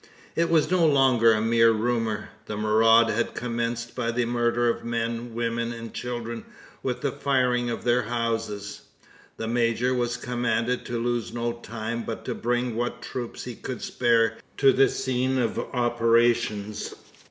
[0.35, 2.29] It was no longer a mere rumour.
[2.47, 6.43] The maraud had commenced by the murder of men, women, and children,
[6.81, 8.81] with the firing of their houses.
[9.37, 14.37] The major was commanded to lose no time, but bring what troops he could spare
[14.57, 16.95] to the scene of operations.